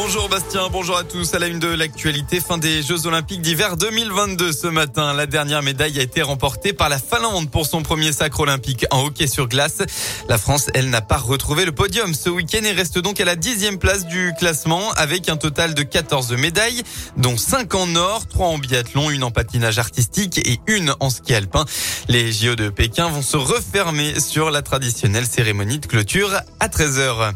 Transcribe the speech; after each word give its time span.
Bonjour 0.00 0.28
Bastien, 0.28 0.68
bonjour 0.70 0.96
à 0.96 1.02
tous. 1.02 1.34
À 1.34 1.40
la 1.40 1.48
une 1.48 1.58
de 1.58 1.66
l'actualité, 1.66 2.38
fin 2.38 2.56
des 2.56 2.84
Jeux 2.84 3.08
Olympiques 3.08 3.42
d'hiver 3.42 3.76
2022 3.76 4.52
ce 4.52 4.68
matin. 4.68 5.12
La 5.12 5.26
dernière 5.26 5.60
médaille 5.60 5.98
a 5.98 6.02
été 6.02 6.22
remportée 6.22 6.72
par 6.72 6.88
la 6.88 7.00
Finlande 7.00 7.50
pour 7.50 7.66
son 7.66 7.82
premier 7.82 8.12
sacre 8.12 8.38
olympique 8.38 8.86
en 8.92 9.04
hockey 9.04 9.26
sur 9.26 9.48
glace. 9.48 9.82
La 10.28 10.38
France, 10.38 10.70
elle, 10.72 10.88
n'a 10.90 11.00
pas 11.00 11.16
retrouvé 11.16 11.64
le 11.64 11.72
podium 11.72 12.14
ce 12.14 12.30
week-end 12.30 12.62
et 12.62 12.70
reste 12.70 13.00
donc 13.00 13.20
à 13.20 13.24
la 13.24 13.34
dixième 13.34 13.78
place 13.78 14.06
du 14.06 14.32
classement 14.38 14.92
avec 14.92 15.28
un 15.28 15.36
total 15.36 15.74
de 15.74 15.82
14 15.82 16.30
médailles, 16.34 16.84
dont 17.16 17.36
5 17.36 17.74
en 17.74 17.96
or, 17.96 18.24
3 18.28 18.46
en 18.46 18.58
biathlon, 18.58 19.10
une 19.10 19.24
en 19.24 19.32
patinage 19.32 19.80
artistique 19.80 20.38
et 20.38 20.60
une 20.68 20.94
en 21.00 21.10
ski 21.10 21.34
alpin. 21.34 21.64
Les 22.06 22.30
JO 22.32 22.54
de 22.54 22.68
Pékin 22.68 23.08
vont 23.08 23.22
se 23.22 23.36
refermer 23.36 24.20
sur 24.20 24.52
la 24.52 24.62
traditionnelle 24.62 25.26
cérémonie 25.26 25.80
de 25.80 25.86
clôture 25.86 26.30
à 26.60 26.68
13h. 26.68 27.34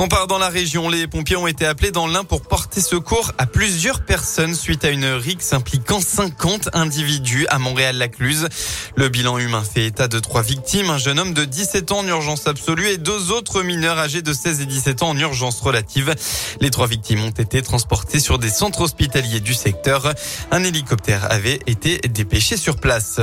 On 0.00 0.06
part 0.06 0.28
dans 0.28 0.38
la 0.38 0.48
région. 0.48 0.88
Les 0.88 1.08
pompiers 1.08 1.34
ont 1.34 1.48
été 1.48 1.66
appelés 1.66 1.90
dans 1.90 2.06
l'Ain 2.06 2.22
pour 2.22 2.42
porter 2.42 2.80
secours 2.80 3.32
à 3.36 3.46
plusieurs 3.46 4.04
personnes 4.04 4.54
suite 4.54 4.84
à 4.84 4.90
une 4.90 5.06
rixe 5.06 5.52
impliquant 5.52 6.00
50 6.00 6.68
individus 6.72 7.48
à 7.48 7.58
Montréal-Lacluse. 7.58 8.46
Le 8.94 9.08
bilan 9.08 9.38
humain 9.38 9.64
fait 9.64 9.86
état 9.86 10.06
de 10.06 10.20
trois 10.20 10.42
victimes, 10.42 10.88
un 10.90 10.98
jeune 10.98 11.18
homme 11.18 11.34
de 11.34 11.44
17 11.44 11.90
ans 11.90 11.98
en 11.98 12.06
urgence 12.06 12.46
absolue 12.46 12.86
et 12.86 12.96
deux 12.96 13.32
autres 13.32 13.64
mineurs 13.64 13.98
âgés 13.98 14.22
de 14.22 14.32
16 14.32 14.60
et 14.60 14.66
17 14.66 15.02
ans 15.02 15.08
en 15.08 15.18
urgence 15.18 15.60
relative. 15.60 16.14
Les 16.60 16.70
trois 16.70 16.86
victimes 16.86 17.24
ont 17.24 17.30
été 17.30 17.60
transportées 17.60 18.20
sur 18.20 18.38
des 18.38 18.50
centres 18.50 18.82
hospitaliers 18.82 19.40
du 19.40 19.52
secteur. 19.52 20.14
Un 20.52 20.62
hélicoptère 20.62 21.26
avait 21.28 21.58
été 21.66 21.98
dépêché 22.08 22.56
sur 22.56 22.76
place. 22.76 23.18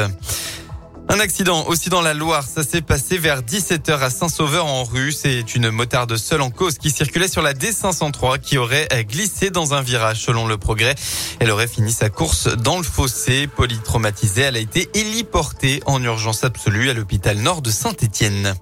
Un 1.07 1.19
accident 1.19 1.65
aussi 1.67 1.89
dans 1.89 2.01
la 2.01 2.13
Loire. 2.13 2.43
Ça 2.43 2.63
s'est 2.63 2.81
passé 2.81 3.17
vers 3.17 3.41
17h 3.41 3.99
à 3.99 4.09
Saint-Sauveur 4.09 4.65
en 4.65 4.83
rue. 4.83 5.11
C'est 5.11 5.55
une 5.55 5.69
motarde 5.69 6.17
seule 6.17 6.41
en 6.41 6.49
cause 6.49 6.77
qui 6.77 6.89
circulait 6.89 7.27
sur 7.27 7.41
la 7.41 7.53
D503 7.53 8.39
qui 8.39 8.57
aurait 8.57 8.87
glissé 9.03 9.49
dans 9.49 9.73
un 9.73 9.81
virage 9.81 10.21
selon 10.21 10.47
le 10.47 10.57
progrès. 10.57 10.95
Elle 11.39 11.51
aurait 11.51 11.67
fini 11.67 11.91
sa 11.91 12.09
course 12.09 12.47
dans 12.47 12.77
le 12.77 12.83
fossé. 12.83 13.47
Polytraumatisée, 13.47 14.41
elle 14.41 14.57
a 14.57 14.59
été 14.59 14.89
héliportée 14.93 15.81
en 15.85 16.01
urgence 16.01 16.43
absolue 16.43 16.89
à 16.89 16.93
l'hôpital 16.93 17.37
nord 17.37 17.61
de 17.61 17.69
Saint-Étienne. 17.69 18.55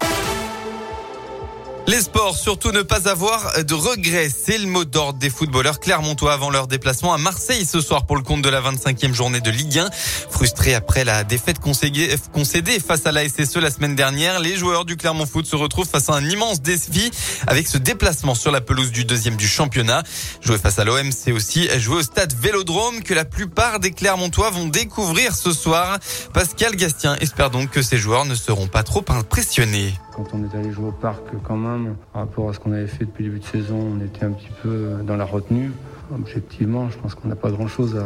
Les 1.85 1.99
sports, 1.99 2.37
surtout 2.37 2.71
ne 2.71 2.81
pas 2.81 3.09
avoir 3.09 3.61
de 3.61 3.73
regrets. 3.73 4.29
C'est 4.29 4.57
le 4.57 4.67
mot 4.67 4.85
d'ordre 4.85 5.19
des 5.19 5.29
footballeurs 5.29 5.81
clermontois 5.81 6.31
avant 6.31 6.49
leur 6.49 6.67
déplacement 6.67 7.13
à 7.13 7.17
Marseille 7.17 7.65
ce 7.65 7.81
soir 7.81 8.05
pour 8.05 8.15
le 8.15 8.21
compte 8.23 8.41
de 8.41 8.47
la 8.47 8.61
25e 8.61 9.13
journée 9.13 9.41
de 9.41 9.51
Ligue 9.51 9.79
1. 9.79 9.89
Frustrés 10.31 10.75
après 10.75 11.03
la 11.03 11.25
défaite 11.25 11.59
concédée 11.59 12.79
face 12.79 13.05
à 13.05 13.11
la 13.11 13.27
SSE 13.27 13.57
la 13.57 13.69
semaine 13.69 13.95
dernière, 13.95 14.39
les 14.39 14.55
joueurs 14.55 14.85
du 14.85 14.95
Clermont 14.95 15.25
Foot 15.25 15.45
se 15.45 15.57
retrouvent 15.57 15.87
face 15.87 16.09
à 16.09 16.13
un 16.13 16.23
immense 16.23 16.61
défi 16.61 17.11
avec 17.47 17.67
ce 17.67 17.77
déplacement 17.77 18.33
sur 18.33 18.51
la 18.51 18.61
pelouse 18.61 18.91
du 18.91 19.03
deuxième 19.03 19.35
du 19.35 19.47
championnat. 19.47 20.03
Jouer 20.41 20.57
face 20.57 20.79
à 20.79 20.85
l'OM, 20.85 21.11
c'est 21.11 21.33
aussi 21.33 21.67
jouer 21.79 21.97
au 21.97 22.03
stade 22.03 22.33
Vélodrome 22.33 23.03
que 23.03 23.13
la 23.13 23.25
plupart 23.25 23.81
des 23.81 23.91
Clermontois 23.91 24.51
vont 24.51 24.67
découvrir 24.67 25.35
ce 25.35 25.51
soir. 25.51 25.99
Pascal 26.33 26.77
Gastien 26.77 27.17
espère 27.17 27.49
donc 27.49 27.71
que 27.71 27.81
ces 27.81 27.97
joueurs 27.97 28.23
ne 28.23 28.35
seront 28.35 28.67
pas 28.67 28.83
trop 28.83 29.03
impressionnés. 29.09 29.93
Quand 30.15 30.25
on 30.33 30.43
est 30.43 30.55
allé 30.55 30.71
jouer 30.71 30.89
au 30.89 30.91
parc, 30.91 31.23
quand 31.43 31.57
même, 31.57 31.95
par 32.13 32.23
rapport 32.23 32.49
à 32.49 32.53
ce 32.53 32.59
qu'on 32.59 32.71
avait 32.71 32.87
fait 32.87 33.05
depuis 33.05 33.23
le 33.23 33.31
début 33.31 33.41
de 33.41 33.45
saison, 33.45 33.79
on 33.95 34.03
était 34.03 34.25
un 34.25 34.31
petit 34.31 34.51
peu 34.61 34.97
dans 35.05 35.15
la 35.15 35.25
retenue. 35.25 35.71
Objectivement, 36.13 36.89
je 36.89 36.97
pense 36.99 37.15
qu'on 37.15 37.27
n'a 37.27 37.35
pas 37.35 37.49
grand-chose 37.49 37.97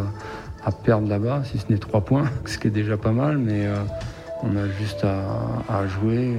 à, 0.63 0.71
perdre 0.71 1.07
là-bas, 1.07 1.43
si 1.45 1.57
ce 1.57 1.65
n'est 1.69 1.79
trois 1.79 2.01
points, 2.01 2.25
ce 2.45 2.57
qui 2.57 2.67
est 2.67 2.71
déjà 2.71 2.97
pas 2.97 3.11
mal, 3.11 3.37
mais 3.37 3.65
euh, 3.65 3.75
on 4.43 4.55
a 4.55 4.67
juste 4.69 5.03
à, 5.03 5.87
jouer. 5.87 6.37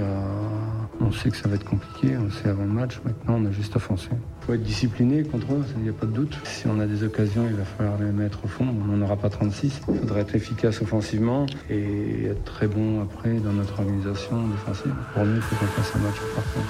on 1.00 1.12
sait 1.12 1.30
que 1.30 1.36
ça 1.36 1.48
va 1.48 1.56
être 1.56 1.64
compliqué, 1.64 2.16
on 2.16 2.30
sait 2.30 2.48
avant 2.48 2.64
le 2.64 2.70
match. 2.70 3.00
Maintenant, 3.04 3.36
on 3.38 3.46
a 3.46 3.50
juste 3.50 3.76
à 3.76 3.78
foncer. 3.78 4.10
Il 4.12 4.46
faut 4.46 4.54
être 4.54 4.62
discipliné 4.62 5.22
contre 5.22 5.52
eux, 5.52 5.64
il 5.76 5.82
n'y 5.82 5.88
a 5.88 5.92
pas 5.92 6.06
de 6.06 6.12
doute. 6.12 6.38
Si 6.44 6.66
on 6.66 6.80
a 6.80 6.86
des 6.86 7.02
occasions, 7.02 7.44
il 7.48 7.56
va 7.56 7.64
falloir 7.64 7.98
les 7.98 8.12
mettre 8.12 8.44
au 8.44 8.48
fond. 8.48 8.66
On 8.66 8.96
n'en 8.96 9.04
aura 9.04 9.16
pas 9.16 9.28
36. 9.28 9.80
Il 9.88 9.98
faudra 9.98 10.20
être 10.20 10.34
efficace 10.34 10.80
offensivement 10.80 11.46
et 11.70 12.26
être 12.26 12.44
très 12.44 12.66
bon 12.66 13.02
après 13.02 13.34
dans 13.34 13.52
notre 13.52 13.80
organisation 13.80 14.48
défensive. 14.48 14.94
Pour 15.14 15.24
nous, 15.24 15.36
il 15.36 15.42
faut 15.42 15.56
qu'on 15.56 15.66
fasse 15.66 15.94
un 15.96 15.98
match 15.98 16.16
parfait. 16.34 16.60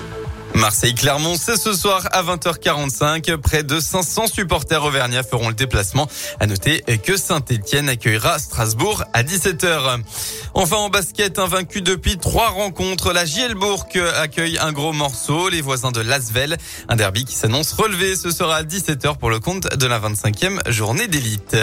Marseille-Clermont, 0.58 1.36
c'est 1.40 1.56
ce 1.56 1.72
soir 1.72 2.08
à 2.10 2.22
20h45. 2.24 3.36
Près 3.36 3.62
de 3.62 3.78
500 3.78 4.26
supporters 4.26 4.82
auvergnats 4.82 5.22
feront 5.22 5.48
le 5.48 5.54
déplacement. 5.54 6.08
À 6.40 6.46
noter 6.46 6.82
que 7.04 7.16
Saint-Etienne 7.16 7.88
accueillera 7.88 8.40
Strasbourg 8.40 9.04
à 9.12 9.22
17h. 9.22 10.00
Enfin 10.54 10.76
en 10.76 10.88
basket, 10.88 11.38
vaincu 11.38 11.80
depuis 11.80 12.18
trois 12.18 12.48
rencontres, 12.48 13.12
la 13.12 13.24
Gielbourg 13.24 13.86
accueille 14.16 14.58
un 14.58 14.72
gros 14.72 14.92
morceau, 14.92 15.48
les 15.48 15.60
voisins 15.60 15.92
de 15.92 16.00
Lasvel. 16.00 16.56
Un 16.88 16.96
derby 16.96 17.24
qui 17.24 17.36
s'annonce 17.36 17.72
relevé. 17.72 18.16
Ce 18.16 18.30
sera 18.30 18.56
à 18.56 18.62
17h 18.64 19.16
pour 19.16 19.30
le 19.30 19.38
compte 19.38 19.76
de 19.76 19.86
la 19.86 20.00
25e 20.00 20.68
journée 20.68 21.06
d'élite. 21.06 21.56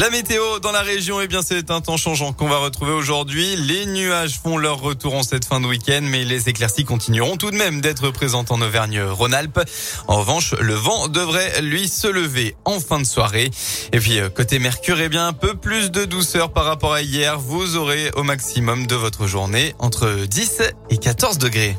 La 0.00 0.08
météo 0.08 0.60
dans 0.60 0.72
la 0.72 0.80
région, 0.80 1.20
eh 1.20 1.28
bien, 1.28 1.42
c'est 1.42 1.70
un 1.70 1.82
temps 1.82 1.98
changeant 1.98 2.32
qu'on 2.32 2.48
va 2.48 2.56
retrouver 2.56 2.92
aujourd'hui. 2.92 3.54
Les 3.56 3.84
nuages 3.84 4.40
font 4.42 4.56
leur 4.56 4.80
retour 4.80 5.14
en 5.14 5.22
cette 5.22 5.44
fin 5.44 5.60
de 5.60 5.66
week-end, 5.66 6.00
mais 6.02 6.24
les 6.24 6.48
éclaircies 6.48 6.86
continueront 6.86 7.36
tout 7.36 7.50
de 7.50 7.56
même 7.58 7.82
d'être 7.82 8.08
présentes 8.08 8.50
en 8.50 8.62
Auvergne-Rhône-Alpes. 8.62 9.60
En 10.08 10.20
revanche, 10.20 10.54
le 10.58 10.72
vent 10.72 11.08
devrait, 11.08 11.60
lui, 11.60 11.86
se 11.86 12.06
lever 12.06 12.56
en 12.64 12.80
fin 12.80 12.98
de 12.98 13.04
soirée. 13.04 13.50
Et 13.92 13.98
puis, 13.98 14.20
euh, 14.20 14.30
côté 14.30 14.58
Mercure, 14.58 14.98
eh 15.02 15.10
bien, 15.10 15.26
un 15.26 15.34
peu 15.34 15.54
plus 15.54 15.90
de 15.90 16.06
douceur 16.06 16.50
par 16.54 16.64
rapport 16.64 16.94
à 16.94 17.02
hier. 17.02 17.38
Vous 17.38 17.76
aurez 17.76 18.10
au 18.16 18.22
maximum 18.22 18.86
de 18.86 18.94
votre 18.94 19.26
journée 19.26 19.74
entre 19.80 20.24
10 20.24 20.62
et 20.88 20.96
14 20.96 21.36
degrés. 21.36 21.76